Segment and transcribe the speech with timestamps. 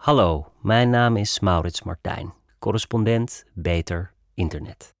[0.00, 4.94] Hallo, mijn naam is Maurits Martijn, correspondent Beter Internet.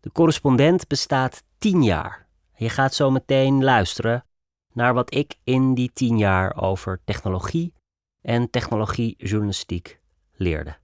[0.00, 2.26] De correspondent bestaat tien jaar.
[2.54, 4.24] Je gaat zo meteen luisteren
[4.72, 7.74] naar wat ik in die tien jaar over technologie
[8.20, 10.00] en technologiejournalistiek
[10.32, 10.76] leerde.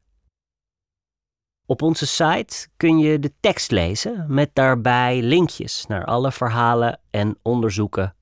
[1.67, 7.39] Op onze site kun je de tekst lezen met daarbij linkjes naar alle verhalen en
[7.43, 8.17] onderzoeken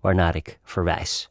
[0.00, 1.30] waarnaar ik verwijs.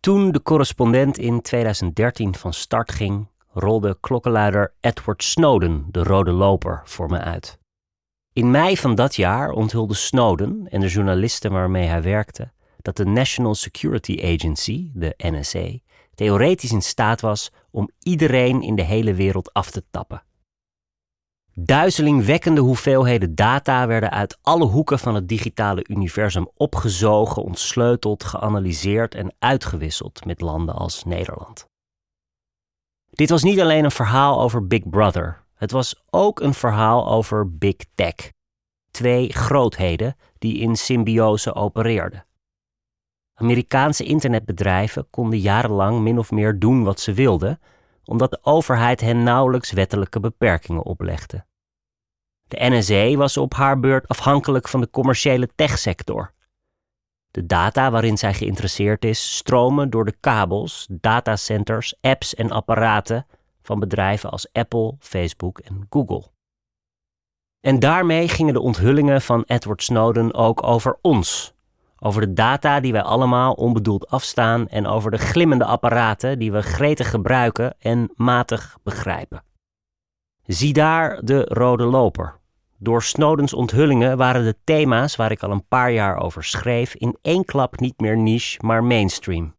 [0.00, 6.82] Toen de correspondent in 2013 van start ging, rolde klokkenluider Edward Snowden de rode loper
[6.84, 7.58] voor me uit.
[8.32, 12.52] In mei van dat jaar onthulde Snowden en de journalisten waarmee hij werkte
[12.82, 15.78] dat de National Security Agency, de NSA,
[16.14, 20.22] theoretisch in staat was om iedereen in de hele wereld af te tappen.
[21.54, 29.34] Duizelingwekkende hoeveelheden data werden uit alle hoeken van het digitale universum opgezogen, ontsleuteld, geanalyseerd en
[29.38, 31.64] uitgewisseld met landen als Nederland.
[33.10, 37.56] Dit was niet alleen een verhaal over Big Brother, het was ook een verhaal over
[37.56, 38.32] Big Tech.
[38.90, 42.26] Twee grootheden die in symbiose opereerden.
[43.34, 47.60] Amerikaanse internetbedrijven konden jarenlang min of meer doen wat ze wilden,
[48.10, 51.44] omdat de overheid hen nauwelijks wettelijke beperkingen oplegde.
[52.48, 56.32] De NSA was op haar beurt afhankelijk van de commerciële techsector.
[57.30, 63.26] De data waarin zij geïnteresseerd is, stromen door de kabels, datacenters, apps en apparaten
[63.62, 66.24] van bedrijven als Apple, Facebook en Google.
[67.60, 71.54] En daarmee gingen de onthullingen van Edward Snowden ook over ons,
[72.00, 76.62] over de data die wij allemaal onbedoeld afstaan en over de glimmende apparaten die we
[76.62, 79.42] gretig gebruiken en matig begrijpen.
[80.46, 82.38] Zie daar de rode loper.
[82.78, 87.16] Door Snowdens onthullingen waren de thema's waar ik al een paar jaar over schreef in
[87.22, 89.54] één klap niet meer niche, maar mainstream.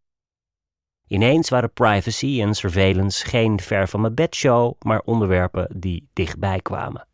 [1.08, 7.08] Ineens waren privacy en surveillance geen ver van mijn bedshow, maar onderwerpen die dichtbij kwamen.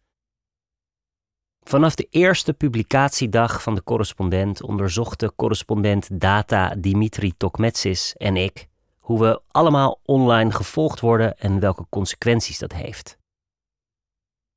[1.68, 8.68] Vanaf de eerste publicatiedag van de correspondent onderzochten correspondent Data Dimitri Tokmetsis en ik
[9.00, 13.18] hoe we allemaal online gevolgd worden en welke consequenties dat heeft.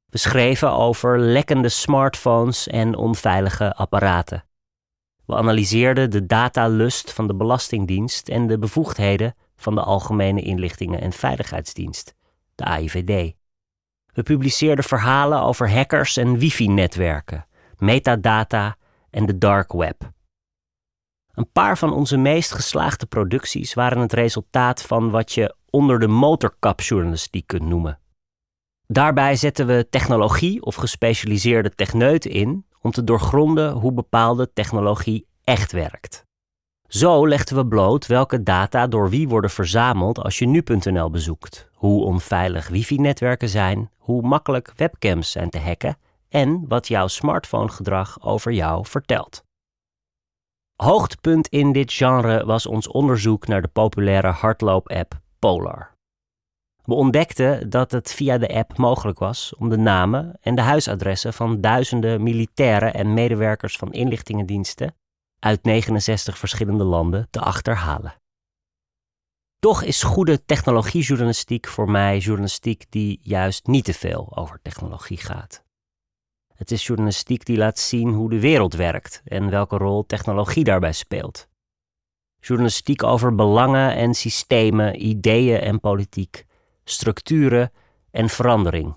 [0.06, 4.44] We schreven over lekkende smartphones en onveilige apparaten.
[5.26, 11.12] We analyseerden de datalust van de Belastingdienst en de bevoegdheden van de Algemene Inlichtingen en
[11.12, 12.14] Veiligheidsdienst,
[12.54, 13.38] de AIVD.
[14.12, 17.46] We publiceerden verhalen over hackers en wifi-netwerken,
[17.78, 18.76] metadata
[19.10, 20.10] en de dark web.
[21.34, 26.08] Een paar van onze meest geslaagde producties waren het resultaat van wat je onder de
[26.08, 27.98] motorkapjournalistiek kunt noemen.
[28.86, 35.72] Daarbij zetten we technologie of gespecialiseerde techneuten in om te doorgronden hoe bepaalde technologie echt
[35.72, 36.24] werkt.
[36.88, 42.04] Zo legden we bloot welke data door wie worden verzameld als je nu.nl bezoekt, hoe
[42.04, 45.98] onveilig wifi-netwerken zijn, hoe makkelijk webcams zijn te hacken
[46.28, 49.44] en wat jouw smartphonegedrag over jou vertelt.
[50.76, 55.94] Hoogtepunt in dit genre was ons onderzoek naar de populaire hardloop-app Polar.
[56.84, 61.32] We ontdekten dat het via de app mogelijk was om de namen en de huisadressen
[61.32, 64.94] van duizenden militairen en medewerkers van inlichtingendiensten
[65.38, 68.19] uit 69 verschillende landen te achterhalen.
[69.60, 75.64] Toch is goede technologiejournalistiek voor mij journalistiek die juist niet te veel over technologie gaat.
[76.54, 80.92] Het is journalistiek die laat zien hoe de wereld werkt en welke rol technologie daarbij
[80.92, 81.48] speelt.
[82.38, 86.46] Journalistiek over belangen en systemen, ideeën en politiek,
[86.84, 87.72] structuren
[88.10, 88.94] en verandering.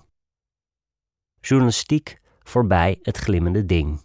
[1.40, 4.02] Journalistiek voorbij het glimmende ding.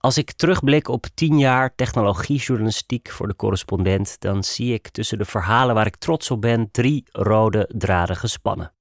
[0.00, 5.24] Als ik terugblik op tien jaar technologiejournalistiek voor de correspondent, dan zie ik tussen de
[5.24, 8.74] verhalen waar ik trots op ben drie rode draden gespannen.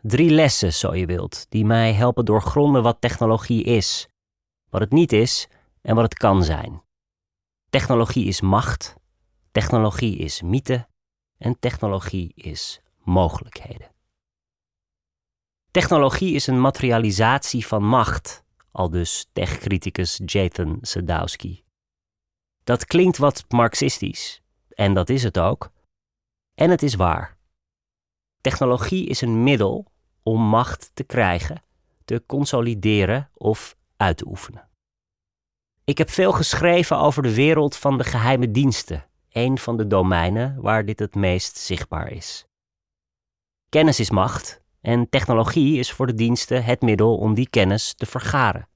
[0.00, 4.08] Drie lessen, zo je wilt, die mij helpen doorgronden wat technologie is,
[4.70, 5.48] wat het niet is
[5.82, 6.82] en wat het kan zijn.
[7.70, 8.94] Technologie is macht,
[9.52, 10.88] technologie is mythe
[11.38, 13.90] en technologie is mogelijkheden.
[15.70, 21.64] Technologie is een materialisatie van macht al dus techcriticus Jathan Sadowski.
[22.64, 25.72] Dat klinkt wat marxistisch, en dat is het ook.
[26.54, 27.36] En het is waar.
[28.40, 29.92] Technologie is een middel
[30.22, 31.62] om macht te krijgen,
[32.04, 34.68] te consolideren of uit te oefenen.
[35.84, 40.60] Ik heb veel geschreven over de wereld van de geheime diensten, een van de domeinen
[40.60, 42.46] waar dit het meest zichtbaar is.
[43.68, 48.06] Kennis is macht en technologie is voor de diensten het middel om die kennis te
[48.06, 48.68] vergaren.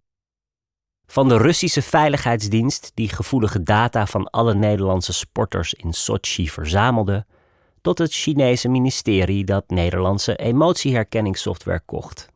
[1.06, 7.26] Van de Russische veiligheidsdienst die gevoelige data van alle Nederlandse sporters in Sochi verzamelde,
[7.80, 12.28] tot het Chinese ministerie dat Nederlandse emotieherkenningssoftware kocht.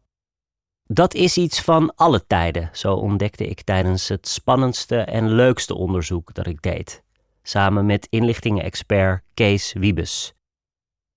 [0.84, 6.34] Dat is iets van alle tijden, zo ontdekte ik tijdens het spannendste en leukste onderzoek
[6.34, 7.02] dat ik deed,
[7.42, 10.34] samen met inlichtingen-expert Kees Wiebes.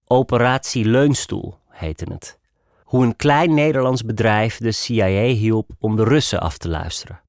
[0.08, 2.39] Operatie Leunstoel heette het.
[2.90, 7.22] Hoe een klein Nederlands bedrijf de CIA hielp om de Russen af te luisteren.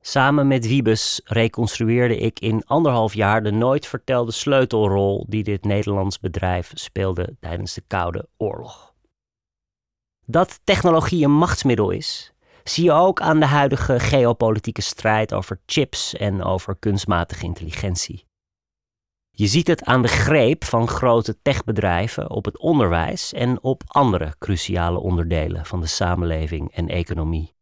[0.00, 6.20] Samen met Wiebes reconstrueerde ik in anderhalf jaar de nooit vertelde sleutelrol die dit Nederlands
[6.20, 8.94] bedrijf speelde tijdens de Koude Oorlog.
[10.26, 12.32] Dat technologie een machtsmiddel is,
[12.64, 18.26] zie je ook aan de huidige geopolitieke strijd over chips en over kunstmatige intelligentie.
[19.36, 24.34] Je ziet het aan de greep van grote techbedrijven op het onderwijs en op andere
[24.38, 27.54] cruciale onderdelen van de samenleving en economie.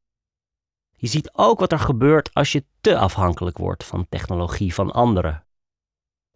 [0.97, 5.45] Je ziet ook wat er gebeurt als je te afhankelijk wordt van technologie van anderen.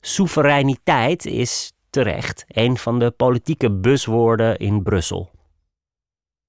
[0.01, 5.31] Soevereiniteit is terecht een van de politieke buswoorden in Brussel.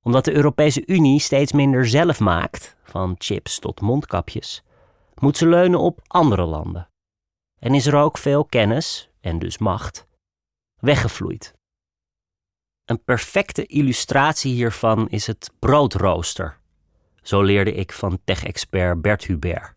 [0.03, 4.63] Omdat de Europese Unie steeds minder zelf maakt, van chips tot mondkapjes,
[5.19, 6.89] moet ze leunen op andere landen.
[7.59, 10.07] En is er ook veel kennis, en dus macht,
[10.79, 11.53] weggevloeid.
[12.85, 16.59] Een perfecte illustratie hiervan is het broodrooster
[17.27, 19.75] zo leerde ik van tech-expert Bert Hubert.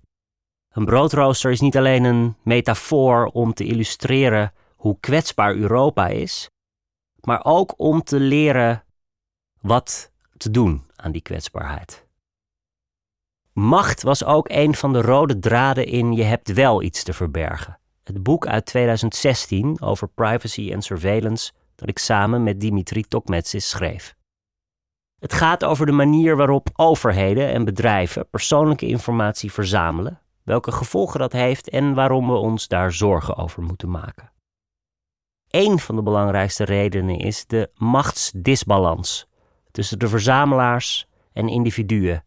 [0.69, 6.51] Een broodrooster is niet alleen een metafoor om te illustreren hoe kwetsbaar Europa is,
[7.21, 8.85] maar ook om te leren
[9.61, 12.07] wat te doen aan die kwetsbaarheid.
[13.53, 17.79] Macht was ook een van de rode draden in Je hebt wel iets te verbergen.
[18.03, 24.15] Het boek uit 2016 over privacy en surveillance dat ik samen met Dimitri Tokmetsis schreef.
[25.19, 31.33] Het gaat over de manier waarop overheden en bedrijven persoonlijke informatie verzamelen, welke gevolgen dat
[31.33, 34.33] heeft en waarom we ons daar zorgen over moeten maken.
[35.49, 39.27] Een van de belangrijkste redenen is de machtsdisbalans
[39.71, 42.25] tussen de verzamelaars en individuen,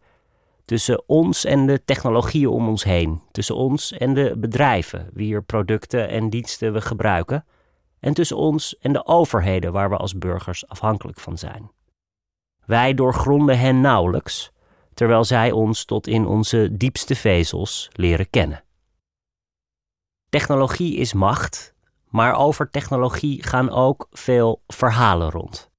[0.66, 6.10] tussen ons en de technologieën om ons heen, tussen ons en de bedrijven wier producten
[6.10, 7.46] en diensten we gebruiken,
[8.00, 11.72] en tussen ons en de overheden waar we als burgers afhankelijk van zijn.
[12.66, 14.52] Wij doorgronden hen nauwelijks,
[14.94, 18.64] terwijl zij ons tot in onze diepste vezels leren kennen.
[20.30, 21.74] Technologie is macht,
[22.10, 25.72] maar over technologie gaan ook veel verhalen rond.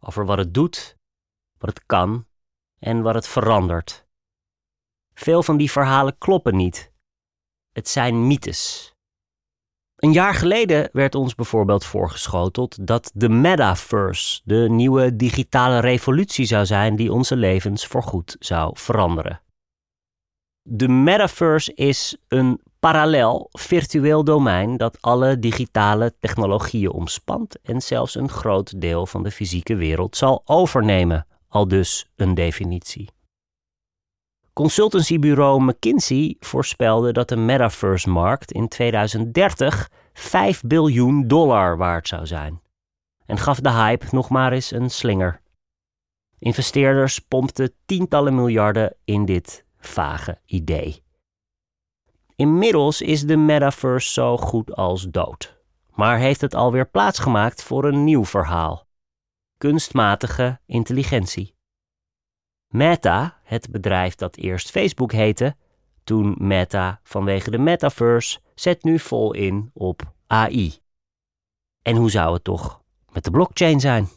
[0.00, 0.96] Over wat het doet,
[1.58, 2.26] wat het kan
[2.84, 4.06] en wat het verandert.
[5.14, 6.92] Veel van die verhalen kloppen niet.
[7.72, 8.94] Het zijn mythes
[10.04, 16.66] een jaar geleden werd ons bijvoorbeeld voorgeschoteld dat de metaverse de nieuwe digitale revolutie zou
[16.66, 19.40] zijn die onze levens voorgoed zou veranderen.
[20.62, 28.28] De metaverse is een parallel virtueel domein dat alle digitale technologieën omspant en zelfs een
[28.28, 33.08] groot deel van de fysieke wereld zal overnemen, al dus een definitie.
[34.52, 42.60] Consultancybureau McKinsey voorspelde dat de metaverse-markt in 2030 5 biljoen dollar waard zou zijn.
[43.26, 45.40] En gaf de hype nog maar eens een slinger.
[46.38, 51.02] Investeerders pompten tientallen miljarden in dit vage idee.
[52.36, 55.56] Inmiddels is de metaverse zo goed als dood,
[55.90, 58.83] maar heeft het alweer plaatsgemaakt voor een nieuw verhaal:
[59.58, 61.54] kunstmatige intelligentie.
[62.68, 65.56] Meta, het bedrijf dat eerst Facebook heette,
[66.04, 70.74] toen Meta vanwege de metaverse, zet nu vol in op AI.
[71.82, 72.82] En hoe zou het toch
[73.12, 74.08] met de blockchain zijn?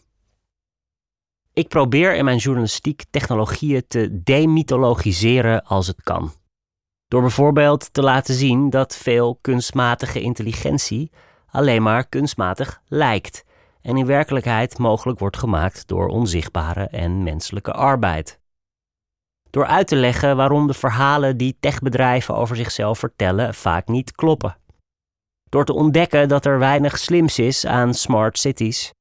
[1.53, 6.32] Ik probeer in mijn journalistiek technologieën te demythologiseren als het kan.
[7.08, 11.12] Door bijvoorbeeld te laten zien dat veel kunstmatige intelligentie
[11.48, 13.46] alleen maar kunstmatig lijkt
[13.88, 18.39] en in werkelijkheid mogelijk wordt gemaakt door onzichtbare en menselijke arbeid
[19.50, 24.58] door uit te leggen waarom de verhalen die techbedrijven over zichzelf vertellen vaak niet kloppen.
[25.50, 28.91] Door te ontdekken dat er weinig slims is aan smart cities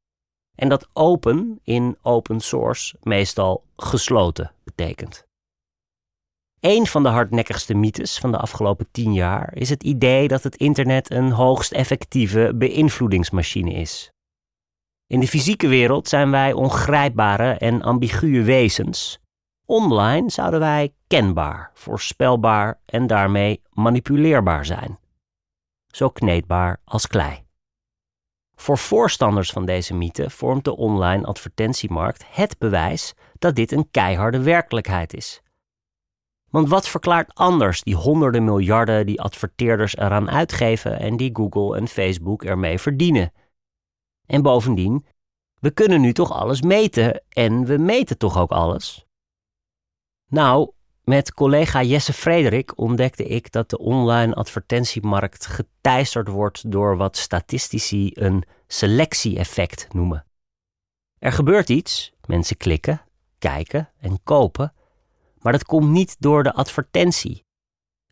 [0.54, 5.24] en dat open in open source meestal gesloten betekent.
[6.60, 10.56] Een van de hardnekkigste mythes van de afgelopen tien jaar is het idee dat het
[10.56, 14.10] internet een hoogst effectieve beïnvloedingsmachine is.
[15.06, 19.20] In de fysieke wereld zijn wij ongrijpbare en ambiguë wezens
[19.66, 24.98] Online zouden wij kenbaar, voorspelbaar en daarmee manipuleerbaar zijn.
[25.86, 27.44] Zo kneedbaar als klei.
[28.54, 34.42] Voor voorstanders van deze mythe vormt de online advertentiemarkt het bewijs dat dit een keiharde
[34.42, 35.42] werkelijkheid is.
[36.50, 41.88] Want wat verklaart anders die honderden miljarden die adverteerders eraan uitgeven en die Google en
[41.88, 43.32] Facebook ermee verdienen?
[44.26, 45.06] En bovendien,
[45.60, 49.06] we kunnen nu toch alles meten en we meten toch ook alles?
[50.28, 50.70] Nou,
[51.04, 58.10] met collega Jesse Frederik ontdekte ik dat de online advertentiemarkt geteisterd wordt door wat statistici
[58.14, 60.26] een selectie-effect noemen.
[61.18, 63.02] Er gebeurt iets, mensen klikken,
[63.38, 64.72] kijken en kopen,
[65.38, 67.44] maar dat komt niet door de advertentie.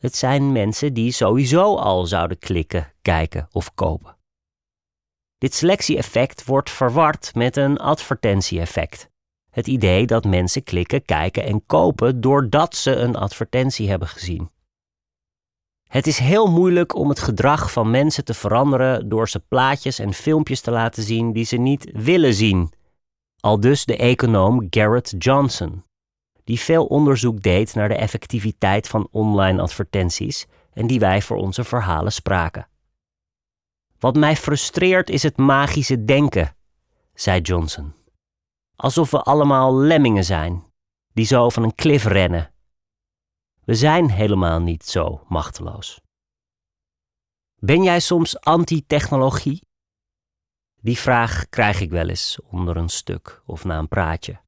[0.00, 4.13] Het zijn mensen die sowieso al zouden klikken, kijken of kopen.
[5.44, 9.08] Dit selectie-effect wordt verward met een advertentie-effect.
[9.50, 14.50] Het idee dat mensen klikken, kijken en kopen doordat ze een advertentie hebben gezien.
[15.88, 20.12] Het is heel moeilijk om het gedrag van mensen te veranderen door ze plaatjes en
[20.12, 22.72] filmpjes te laten zien die ze niet willen zien.
[23.40, 25.84] Al dus de econoom Garrett Johnson,
[26.44, 31.64] die veel onderzoek deed naar de effectiviteit van online advertenties en die wij voor onze
[31.64, 32.66] verhalen spraken.
[34.04, 36.56] Wat mij frustreert is het magische denken,
[37.14, 37.94] zei Johnson.
[38.76, 40.64] Alsof we allemaal lemmingen zijn,
[41.12, 42.52] die zo van een klif rennen.
[43.64, 46.00] We zijn helemaal niet zo machteloos.
[47.60, 49.62] Ben jij soms anti-technologie?
[50.80, 54.40] Die vraag krijg ik wel eens onder een stuk of na een praatje.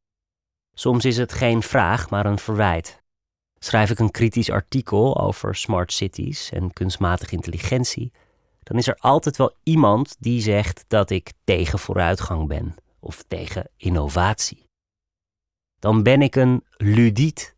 [0.74, 3.02] Soms is het geen vraag, maar een verwijt.
[3.58, 8.12] Schrijf ik een kritisch artikel over smart cities en kunstmatige intelligentie,
[8.66, 13.70] dan is er altijd wel iemand die zegt dat ik tegen vooruitgang ben of tegen
[13.76, 14.64] innovatie.
[15.78, 17.56] Dan ben ik een ludiet,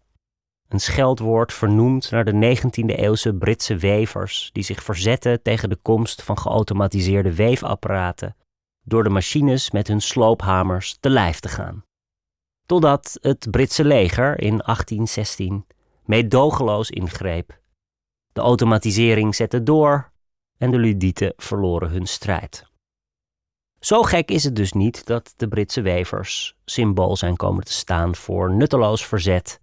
[0.68, 6.38] een scheldwoord vernoemd naar de 19e-eeuwse Britse wevers die zich verzetten tegen de komst van
[6.38, 8.36] geautomatiseerde weefapparaten
[8.84, 11.84] door de machines met hun sloophamers te lijf te gaan.
[12.66, 15.66] Totdat het Britse leger in 1816
[16.04, 17.60] meedogenloos ingreep.
[18.32, 20.12] De automatisering zette door
[20.58, 22.66] en de ludieten verloren hun strijd.
[23.80, 28.14] Zo gek is het dus niet dat de Britse wevers symbool zijn komen te staan
[28.14, 29.60] voor nutteloos verzet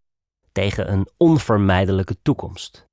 [0.51, 2.87] tegen een onvermijdelijke toekomst.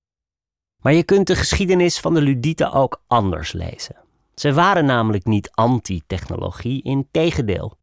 [0.82, 3.96] Maar je kunt de geschiedenis van de ludieten ook anders lezen.
[4.34, 7.78] Ze waren namelijk niet anti-technologie, in tegendeel.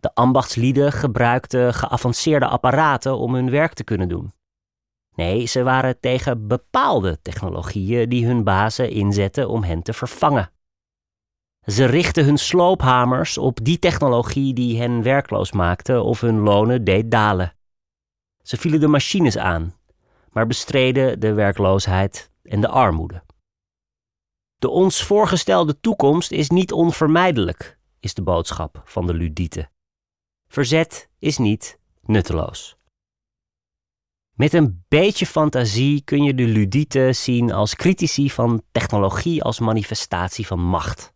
[0.00, 4.32] De ambachtslieden gebruikten geavanceerde apparaten om hun werk te kunnen doen.
[5.20, 10.52] Nee, ze waren tegen bepaalde technologieën die hun bazen inzetten om hen te vervangen.
[11.66, 17.10] Ze richtten hun sloophamers op die technologie die hen werkloos maakte of hun lonen deed
[17.10, 17.56] dalen.
[18.42, 19.74] Ze vielen de machines aan,
[20.30, 23.22] maar bestreden de werkloosheid en de armoede.
[24.58, 29.70] De ons voorgestelde toekomst is niet onvermijdelijk, is de boodschap van de ludieten.
[30.48, 32.79] Verzet is niet nutteloos.
[34.40, 40.46] Met een beetje fantasie kun je de ludieten zien als critici van technologie als manifestatie
[40.46, 41.12] van macht.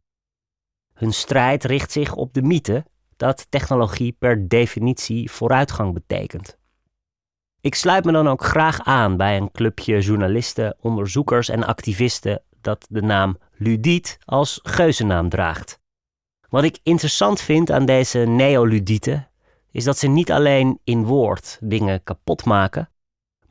[0.94, 2.84] Hun strijd richt zich op de mythe
[3.16, 6.58] dat technologie per definitie vooruitgang betekent.
[7.60, 12.86] Ik sluit me dan ook graag aan bij een clubje journalisten, onderzoekers en activisten dat
[12.88, 15.80] de naam ludiet als geuzennaam draagt.
[16.48, 19.28] Wat ik interessant vind aan deze neoludieten
[19.70, 22.88] is dat ze niet alleen in woord dingen kapot maken,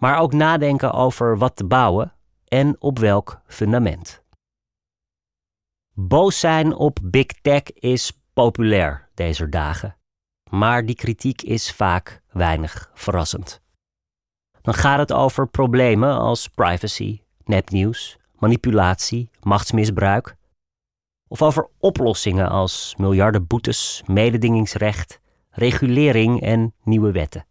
[0.04, 2.14] maar ook nadenken over wat te bouwen
[2.48, 4.24] en op welk fundament.
[5.94, 9.98] Boos zijn op big tech is populair deze dagen,
[10.50, 13.62] maar die kritiek is vaak weinig verrassend.
[14.62, 20.36] Dan gaat het over problemen als privacy, nepnieuws, manipulatie, machtsmisbruik,
[21.28, 25.20] of over oplossingen als miljarden boetes, mededingingsrecht,
[25.50, 27.46] regulering en nieuwe wetten.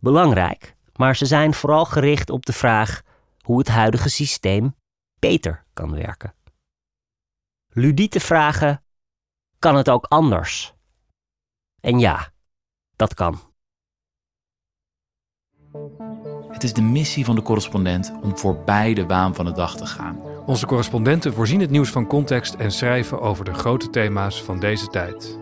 [0.00, 3.02] Belangrijk, maar ze zijn vooral gericht op de vraag
[3.40, 4.74] hoe het huidige systeem
[5.18, 6.34] beter kan werken.
[7.68, 8.84] Ludiete vragen:
[9.58, 10.74] kan het ook anders?
[11.80, 12.32] En ja,
[12.96, 13.40] dat kan.
[16.48, 19.86] Het is de missie van de correspondent om voorbij de waan van de dag te
[19.86, 20.20] gaan.
[20.46, 24.86] Onze correspondenten voorzien het nieuws van context en schrijven over de grote thema's van deze
[24.86, 25.41] tijd.